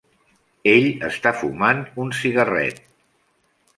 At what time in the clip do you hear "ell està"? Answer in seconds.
0.71-1.33